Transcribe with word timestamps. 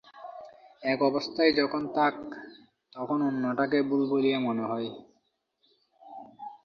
এক 0.83 0.99
অবস্থায় 1.01 1.51
যখন 1.53 1.81
থাক, 1.95 2.15
তখন 2.93 3.17
অন্যটাকে 3.21 3.79
ভুল 3.81 4.01
বলিয়া 4.09 4.39
মনে 4.39 4.63
হয়। 4.63 4.89